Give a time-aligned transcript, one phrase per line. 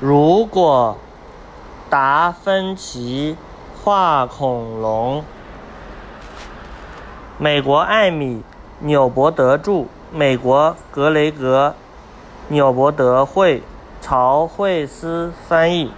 [0.00, 0.96] 如果
[1.90, 3.36] 达芬奇
[3.84, 5.22] 画恐龙，
[7.36, 8.42] 美国艾米
[8.78, 11.74] 纽伯德著，美国格雷格
[12.48, 13.62] 纽伯德绘，
[14.00, 15.92] 曹慧思翻译。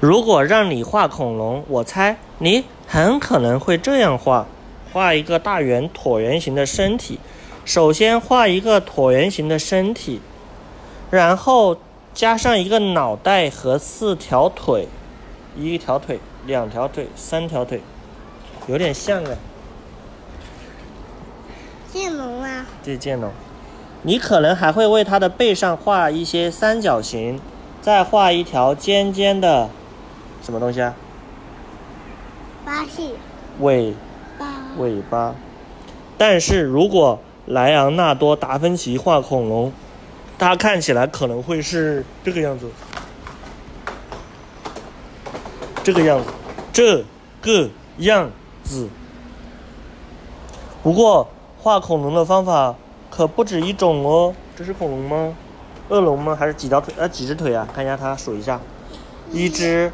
[0.00, 4.46] 如果让你画恐龙，我猜你很可能会这样画：
[4.92, 7.18] 画一个大圆椭圆形的身体。
[7.64, 10.20] 首先画一个椭圆形的身体，
[11.10, 11.76] 然后
[12.12, 14.88] 加上一个脑袋和四条腿，
[15.56, 17.80] 一条腿、两条腿、三条腿，
[18.66, 19.36] 有点像啊。
[21.92, 23.30] 剑龙啊，对剑龙，
[24.02, 27.40] 你可能还会为它的背上画一些三角形，
[27.80, 29.68] 再画一条尖尖的。
[30.42, 30.94] 什么东西啊？
[32.64, 33.14] 巴西
[33.60, 33.98] 尾巴
[34.78, 35.34] 尾巴。
[36.18, 39.72] 但是如果莱昂纳多·达芬奇画恐龙，
[40.38, 42.70] 它看起来可能会是这个样子，
[45.82, 46.30] 这个样子，
[46.72, 47.04] 这
[47.42, 48.30] 个样
[48.62, 48.88] 子。
[50.82, 52.74] 不过画恐龙的方法
[53.10, 54.34] 可不止一种哦。
[54.56, 55.34] 这是恐龙吗？
[55.88, 56.36] 恶龙吗？
[56.36, 56.94] 还是几条腿？
[56.96, 57.66] 呃，几只腿啊？
[57.74, 58.60] 看一下它，数一下，
[59.32, 59.92] 一只。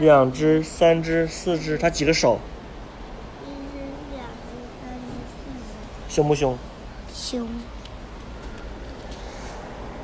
[0.00, 2.40] 两只、三只、四只，它几个手？
[3.44, 3.78] 一只、
[4.10, 6.03] 两只、三只、四只。
[6.14, 6.56] 凶不凶？
[7.12, 7.48] 凶。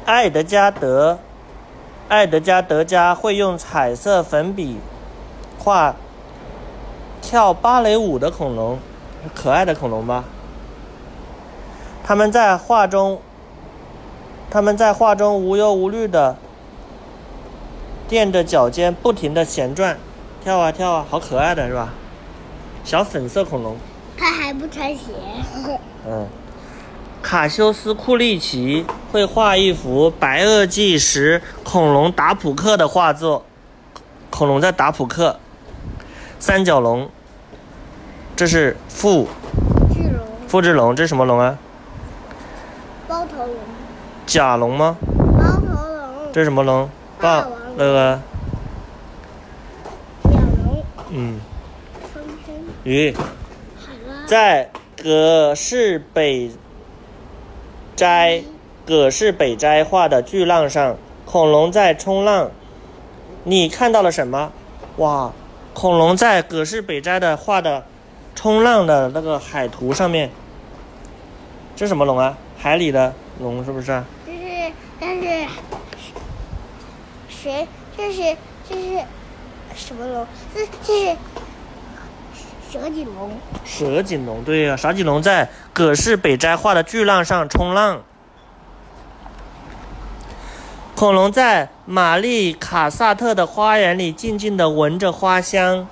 [0.05, 1.20] 爱德加德，
[2.08, 4.78] 爱德加德加会用彩色粉笔
[5.56, 5.94] 画
[7.22, 8.81] 跳芭蕾舞的恐龙，
[9.36, 10.25] 可爱的恐龙吧？
[12.03, 13.20] 他们在画中，
[14.50, 16.36] 他们在画中无忧无虑的。
[18.08, 19.97] 垫着脚尖，不停的旋转，
[20.42, 21.91] 跳啊跳啊，好可爱的是吧？
[22.83, 23.77] 小粉色恐龙。
[24.20, 25.00] 它还不穿鞋。
[26.06, 26.28] 嗯。
[27.22, 33.47] 卡修斯·库利奇会画一幅白垩纪时恐龙打扑克的画作，
[34.28, 35.41] 恐龙在打扑克。
[36.38, 37.08] 三角龙。
[38.36, 39.26] 这是富。
[39.94, 40.26] 智龙。
[40.47, 41.58] 富智龙，这是什么龙啊？
[43.08, 43.56] 包头龙。
[44.26, 44.97] 甲龙吗？
[45.38, 46.32] 包头龙。
[46.32, 46.91] 这是什么龙？
[47.19, 48.20] 霸那个，
[50.22, 51.41] 鸟龙，嗯，
[52.84, 53.14] 鱼，
[54.30, 56.52] 在葛饰北
[57.96, 58.44] 斋，
[58.86, 60.96] 葛饰北斋画的巨浪上，
[61.26, 62.48] 恐龙在冲浪。
[63.42, 64.52] 你看到了什么？
[64.98, 65.32] 哇，
[65.74, 67.84] 恐龙在葛饰北斋的画的
[68.36, 70.30] 冲浪的那个海图上面，
[71.74, 72.38] 这什么龙啊？
[72.56, 73.86] 海里的龙是不是？
[74.24, 75.46] 这是，但是。
[77.28, 77.66] 谁？
[77.96, 78.36] 这是
[78.69, 79.04] 这是
[79.74, 80.24] 什么龙？
[80.54, 81.16] 这这是
[82.70, 83.32] 蛇颈龙。
[83.64, 88.00] 蛇颈龙，对呀，蛇颈龙在葛饰北斋画的巨浪上冲浪。
[90.94, 95.88] 恐龙在玛丽卡萨特的花园里静静地闻着花香。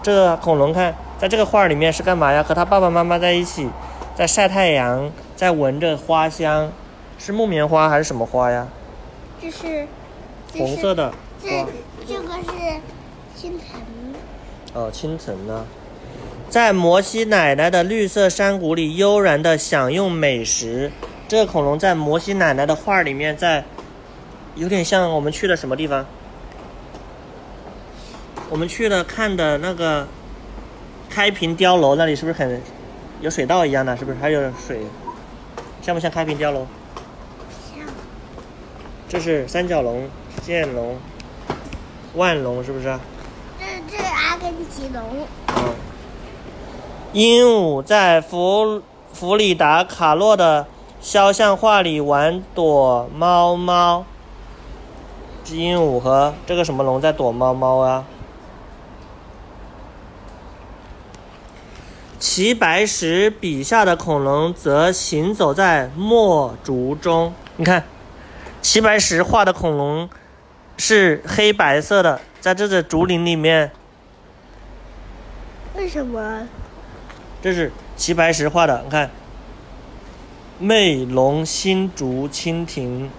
[0.00, 2.40] 这恐龙看，在这个画里面是干嘛呀？
[2.42, 3.68] 和他爸爸妈妈在一起，
[4.14, 6.70] 在晒太阳，在闻着花香。
[7.18, 8.68] 是木棉花还是什么花呀？
[9.40, 9.88] 这是。
[10.56, 11.12] 红色的，
[11.42, 11.66] 这
[12.06, 12.80] 这个是
[13.34, 13.80] 青藤。
[14.74, 15.64] 哦，青藤呢，
[16.52, 20.92] 在摩西奶奶的绿色山谷里悠然的享用美食。
[21.26, 23.64] 这个恐龙在摩西奶奶的画里面，在
[24.54, 26.04] 有点像我们去的什么地方？
[28.50, 30.06] 我们去了看的那个
[31.08, 32.60] 开平碉楼那里，是不是很
[33.22, 33.96] 有水稻一样的？
[33.96, 34.82] 是不是还有水？
[35.80, 36.66] 像不像开平碉楼？
[37.74, 37.86] 像。
[39.08, 40.06] 这是三角龙。
[40.42, 40.98] 剑龙、
[42.14, 42.94] 万龙是不是？
[43.58, 45.26] 这这是阿根廷龙。
[45.56, 45.74] 嗯。
[47.12, 50.66] 鹦鹉在弗弗里达卡洛的
[51.00, 54.04] 肖像画里玩躲猫猫。
[55.50, 58.04] 鹦鹉和这个什么龙在躲猫猫啊？
[62.18, 67.34] 齐白石笔下的恐龙则行走在墨竹中。
[67.56, 67.84] 你看，
[68.62, 70.08] 齐白石画的恐龙。
[70.78, 73.70] 是黑白色的，在这个竹林里面。
[75.76, 76.48] 为什么？
[77.42, 79.10] 这是齐白石画的，你看，
[80.60, 83.10] 魅龙、新竹、蜻蜓，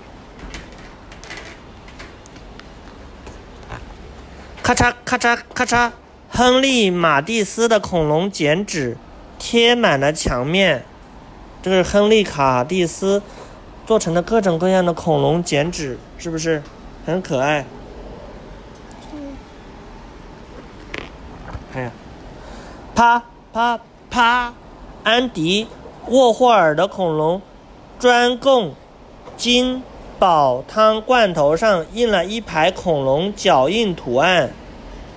[4.63, 5.91] 咔嚓咔嚓咔嚓，
[6.29, 8.95] 亨利·马蒂斯的恐龙剪纸
[9.37, 10.85] 贴满了墙面。
[11.61, 13.21] 这是亨利·卡蒂斯
[13.85, 16.63] 做成的各种各样的恐龙剪纸，是不是？
[17.05, 17.65] 很可爱。
[19.11, 19.35] 嗯。
[21.73, 21.91] 看呀，
[22.95, 23.21] 啪
[23.51, 23.77] 啪
[24.13, 24.53] 啪，
[25.03, 25.65] 安迪
[26.05, 27.41] 沃霍尔的恐龙
[27.97, 28.75] 专供
[29.35, 29.81] 金
[30.19, 34.51] 宝汤罐头上印了一排恐龙脚印图案，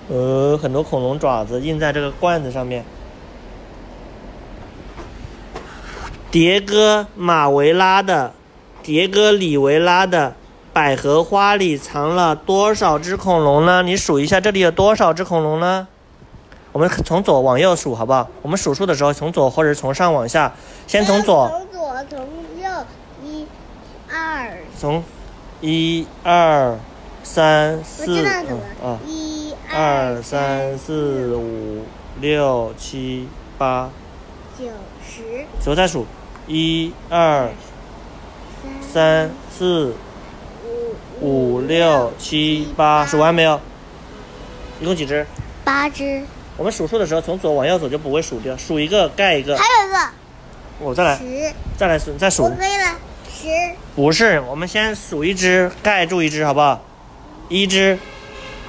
[0.09, 2.83] 呃，很多恐龙爪子印在这个罐子上面。
[6.31, 8.33] 迭戈马维拉的，
[8.83, 10.33] 迭戈里维拉的
[10.73, 13.83] 百合花里藏了多少只恐龙呢？
[13.83, 15.87] 你数一下，这里有多少只恐龙呢？
[16.77, 18.29] 我们从左往右数，好不好？
[18.43, 20.53] 我们数数的时候，从左或者从上往下，
[20.85, 22.19] 先从左，从左从
[22.61, 22.69] 右，
[23.25, 23.47] 一、
[24.07, 25.03] 二，从
[25.59, 26.77] 一二
[27.23, 28.23] 三我四，
[29.07, 31.83] 一二三四五
[32.21, 33.27] 六七
[33.57, 33.89] 八，
[34.55, 34.65] 九
[35.03, 36.05] 十，最后再数，
[36.45, 37.49] 一二
[38.93, 39.95] 三四
[41.21, 43.59] 五五六七八，数完没有？
[44.79, 45.25] 一共几只？
[45.63, 46.21] 八只，
[46.57, 49.63] 我们数数的时候，从左往右走就不会数掉，数一个盖一个还。
[49.81, 49.97] 有一个
[50.79, 52.49] 我再来，十，再来数，再我数。
[52.49, 52.95] 可以了，
[53.31, 53.47] 十，
[53.95, 56.83] 不是，我们先数一只，盖住一只，好不好？
[57.47, 57.97] 一只，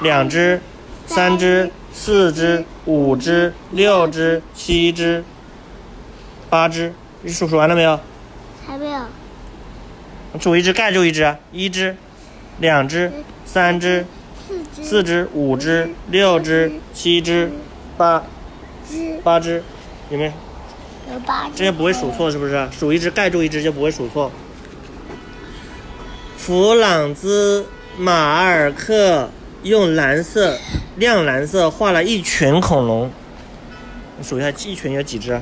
[0.00, 0.60] 两只，
[1.06, 5.24] 三只，四只，五只，六只，七只，
[6.48, 6.92] 八只。
[7.22, 7.98] 你数数完了没有？
[8.66, 9.00] 还没有，
[10.40, 11.38] 数一只，盖住一只啊。
[11.52, 11.96] 一只，
[12.58, 13.12] 两只，
[13.44, 14.06] 三只，
[14.46, 17.50] 四只，四只，五只，六只，七只，
[17.98, 18.22] 八
[18.88, 19.62] 只，八只，
[20.08, 20.32] 有没有？
[21.12, 22.68] 有八只，这些不会数错，是不是？
[22.70, 24.30] 数一只盖住一只就不会数错。
[26.36, 27.66] 弗朗兹
[27.98, 29.28] 马尔克
[29.64, 30.56] 用蓝色、
[30.96, 33.10] 亮蓝色画了一群恐龙，
[34.16, 35.40] 你数一下，一群有几只？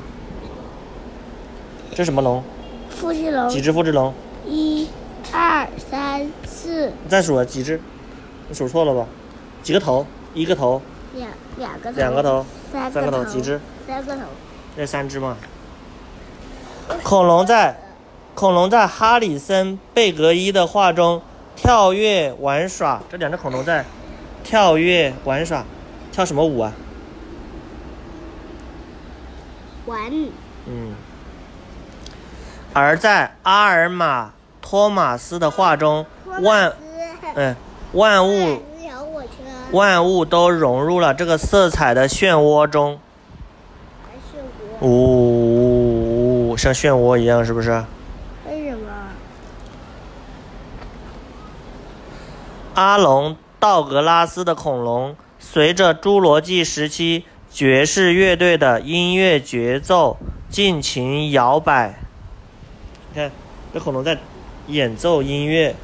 [1.95, 2.43] 这什么龙？
[2.89, 4.15] 复制龙，几只复制龙？
[4.47, 4.89] 一、
[5.33, 7.79] 二、三、四，你再数啊，几只？
[8.49, 9.07] 你数错了吧？
[9.63, 10.07] 几个头？
[10.35, 10.81] 一个头，
[11.17, 13.61] 两两个头，两个头，三三个头，几只？？
[13.87, 14.23] 三个头。
[14.77, 15.37] 那三只吗。
[17.03, 17.77] 恐龙在
[18.35, 21.21] 恐龙在哈里森贝格伊的画中
[21.57, 23.85] 跳跃玩耍，这两只恐龙在
[24.45, 25.65] 跳跃玩耍，
[26.13, 26.73] 跳什么舞啊？
[29.87, 29.99] 玩
[30.67, 30.95] 嗯。
[32.75, 36.05] 而在阿尔玛托马斯的画中，
[36.43, 36.73] 万
[37.35, 37.57] 嗯
[37.93, 38.63] 万物
[39.73, 42.99] 万物都融入了这个色彩的漩涡中，
[44.05, 44.45] 还是
[44.81, 44.89] 我？
[44.89, 47.85] 呜、像漩涡一样，是不是？
[48.49, 48.91] 为什么？
[52.75, 60.17] 阿隆道格拉斯的恐龙，随着侏罗纪时期爵士乐队的音乐节奏
[60.49, 61.99] 尽情摇摆。
[63.13, 63.31] 你看，
[63.75, 64.19] 这恐龙在
[64.69, 65.75] 演奏音乐，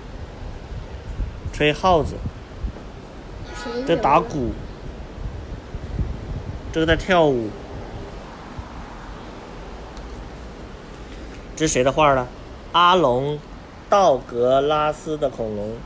[1.52, 2.31] 吹号子，谁
[3.86, 4.50] 在打鼓，
[6.72, 7.48] 这个在跳舞。
[11.54, 12.26] 这是谁的画呢？
[12.72, 13.38] 阿隆
[13.90, 15.76] 道格拉斯的恐龙，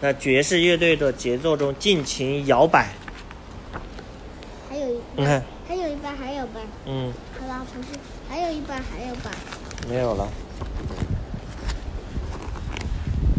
[0.00, 2.90] 在爵士乐队的节奏中尽情摇摆。
[4.70, 6.62] 还有一你看，还有一半，还有半。
[6.86, 7.88] 嗯，好了，不是，
[8.28, 9.32] 还有一半，还有半。
[9.88, 10.28] 没有了。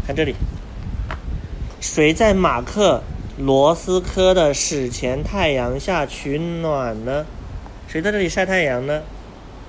[0.06, 0.34] 看这里，
[1.80, 3.02] 谁在马克
[3.40, 7.24] 罗斯科的史前太阳下取暖呢？
[7.88, 9.00] 谁在这里晒太阳呢？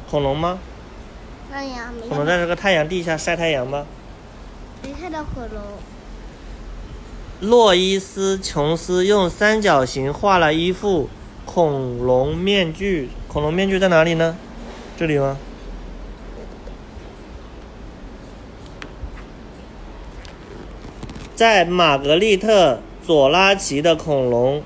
[0.09, 0.59] 恐龙吗？
[1.49, 3.85] 太阳，没恐龙在这个太阳地下晒太阳吗？
[4.83, 5.61] 没看到恐龙。
[7.39, 11.09] 洛伊斯·琼斯用三角形画了一副
[11.45, 13.09] 恐龙面具。
[13.29, 14.35] 恐龙面具在哪里呢？
[14.97, 15.37] 这里吗？
[21.33, 24.61] 在玛格丽特·佐拉奇的恐龙，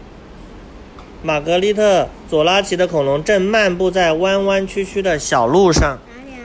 [1.23, 5.97] 玛格丽特·佐拉奇的恐龙正漫步在弯弯曲曲的小路上。
[6.13, 6.43] 哪里啊？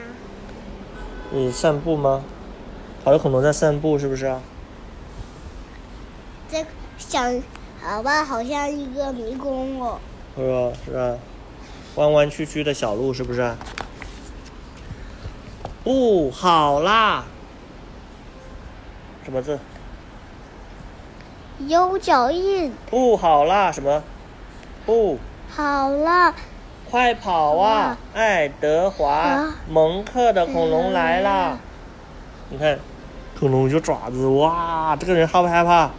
[1.31, 2.23] 你散步吗？
[3.03, 4.41] 好多恐龙在散步，是不是啊？
[6.49, 6.65] 这
[6.97, 7.41] 想，
[7.81, 9.99] 好吧，好像一个迷宫哦。
[10.37, 10.77] 是吧？
[10.85, 11.17] 是吧？
[11.95, 13.53] 弯弯曲曲的小路，是不是？
[15.83, 17.25] 不好啦！
[19.25, 19.59] 什么字？
[21.67, 22.71] 有脚印。
[22.89, 23.71] 不好啦！
[23.71, 24.03] 什么？
[24.85, 25.17] 不，
[25.49, 26.33] 好了，
[26.89, 27.97] 快跑啊！
[28.13, 31.57] 爱德华啊蒙克的恐龙来啦！
[32.49, 32.79] 你看，
[33.39, 34.95] 恐龙有爪子，哇！
[34.95, 35.91] 这个人害不害怕？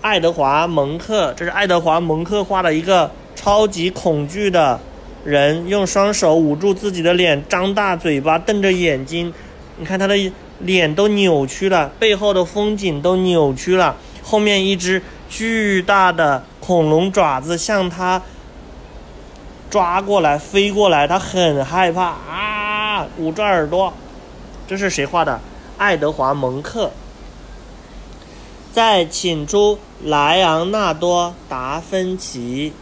[0.00, 4.80] 爱德华蒙克，这是爱德华蒙克画的一个超级恐惧的
[5.24, 9.32] 人，用双手捂住自己的脸，张大嘴巴，瞪着眼睛。
[9.76, 10.16] 你看他的
[10.62, 18.22] 脸都扭曲了，背后的风景都扭曲了，后面一只巨大的恐龙爪子向他
[19.68, 23.92] 抓过来、飞过来，他很害怕啊，捂着耳朵。
[24.68, 25.40] 这是谁画的？
[25.76, 26.90] 爱德华·蒙克。
[28.72, 32.72] 再请出莱昂纳多·达芬奇。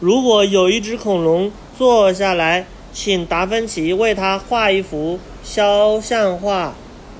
[0.00, 6.74] 如果有一只恐龙坐下来，请达芬奇为他画一幅肖像画，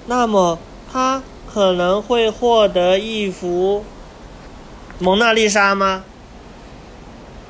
[0.09, 0.59] 那么
[0.93, 1.23] 他
[1.53, 3.85] 可能会获得一幅
[5.01, 6.05] 蒙娜丽莎吗？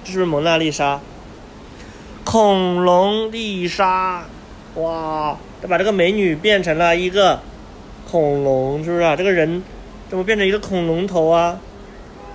[0.05, 1.01] 这是不是蒙娜丽莎？
[2.25, 4.25] 恐龙丽莎，
[4.77, 5.37] 哇！
[5.61, 7.41] 他把这个美女变成了一个
[8.11, 9.15] 恐龙，是不是啊？
[9.15, 9.63] 这个人
[10.09, 11.61] 怎么变成一个恐龙头啊？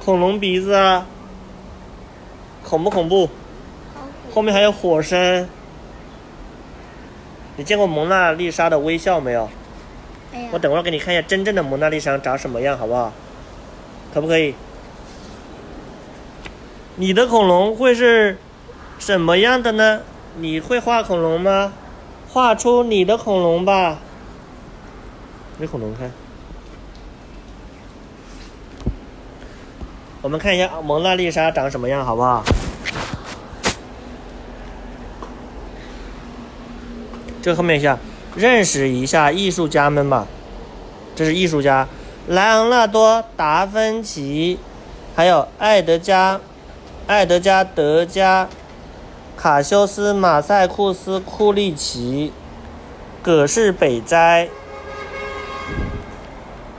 [0.06, 1.08] 恐龙鼻子啊？
[2.64, 3.30] 恐不恐怖？
[4.34, 5.50] 后面还有火山。
[7.58, 9.50] 你见过蒙娜丽莎的微笑没有？
[10.52, 13.12] 我，等会儿给你看一下真正的蒙娜丽莎长什么样，好不好？
[14.14, 14.56] 可不可以？
[16.96, 18.38] 你的恐龙会是
[19.00, 20.02] 什么样的呢？
[20.38, 21.74] 你会画恐龙吗？
[22.30, 24.00] 画出你的恐龙吧。
[25.60, 26.12] 给恐龙看。
[30.22, 32.44] 我们看一下蒙娜丽莎长什么样，好不好？
[37.42, 37.98] 这后面一下，
[38.36, 40.28] 认识一下艺术家们吧。
[41.16, 41.88] 这是艺术家，
[42.28, 44.58] 莱昂纳多·达芬奇，
[45.16, 46.40] 还有爱德加、
[47.06, 48.48] 爱德加·德加、
[49.36, 52.32] 卡修斯·马赛库斯·库利奇、
[53.22, 54.48] 葛饰北斋、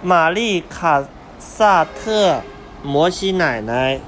[0.03, 1.05] 玛丽卡
[1.39, 2.41] 萨特、
[2.83, 4.01] 摩西奶奶、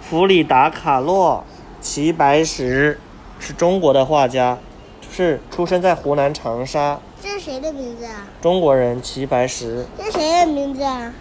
[0.00, 1.44] 弗里达·卡洛、
[1.80, 2.98] 齐白石，
[3.38, 4.58] 是中国的画家，
[5.16, 8.26] 是出生在湖南长沙，这是谁的名字啊？
[8.42, 9.86] 中国人齐白石。
[9.96, 11.12] 这是谁的名字啊？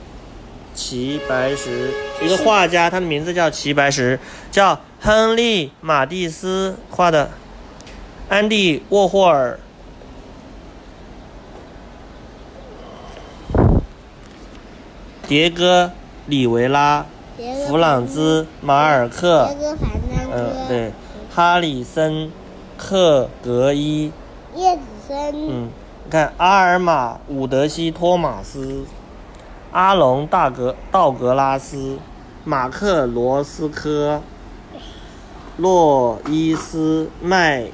[0.74, 4.20] 齐白石，一个画家，他的名字叫齐白石，
[4.52, 7.30] 叫亨利·马蒂斯画的，
[8.30, 9.60] 安迪·沃霍尔，
[15.28, 15.86] 迭戈·
[16.26, 17.06] 里维拉，
[17.68, 19.48] 弗朗兹·马尔克。
[20.36, 20.92] 嗯，对，
[21.30, 22.12] 哈里森·
[22.86, 24.12] 克格伊，
[24.54, 25.70] 叶子森，嗯，
[26.04, 28.84] 你看阿尔玛·伍德西·托马斯，
[29.72, 31.98] 阿隆·大格道格拉斯，
[32.44, 34.22] 马克·罗斯科，
[35.56, 37.68] 洛伊斯·麦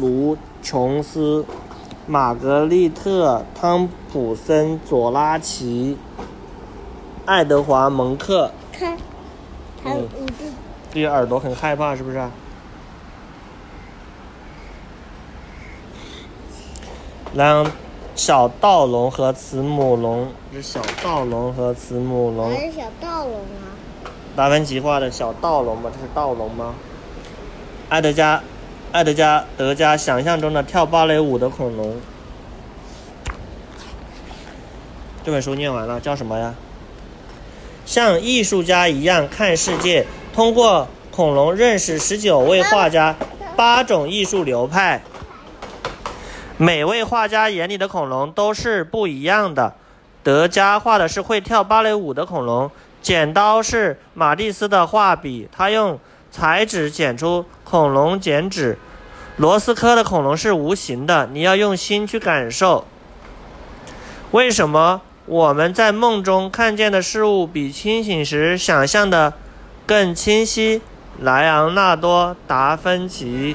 [0.00, 1.44] 卢琼斯，
[2.06, 5.98] 玛格丽特·汤普森·佐拉奇，
[7.26, 8.50] 爱德华·蒙克。
[8.72, 8.96] 看，
[9.82, 10.32] 他嗯捂住
[10.90, 12.30] 这些耳朵很害怕，是不是啊？
[17.34, 17.68] 然后
[18.14, 22.66] 小盗龙和慈母龙，这是小盗龙和慈母龙还。
[22.66, 23.74] 是小盗龙啊？
[24.36, 25.90] 达芬奇画的小盗龙吗？
[25.92, 26.74] 这是盗龙吗？
[27.88, 28.40] 爱德加，
[28.92, 31.96] 爱德加德加想象中的跳芭蕾舞的恐龙。
[35.24, 36.54] 这本书念完了，叫什么呀？
[37.84, 43.16] 像艺术家一样看世界，通过恐龙认识十九位画家，
[43.56, 45.02] 八种艺术流派。
[46.64, 49.74] 每位画家眼里的恐龙都是不一样的。
[50.22, 52.70] 德加画的是会跳芭蕾舞的恐龙，
[53.02, 58.78] 剪刀是马蒂斯的画笔，他用彩纸剪出恐龙剪纸。
[59.36, 62.86] 罗斯科的恐龙是无形的，你要用心去感受。
[64.30, 69.34] 为什么我们在梦中看见的事物比清醒时想象的
[69.84, 70.80] 更清晰？
[71.20, 73.54] 莱昂纳多·达芬奇。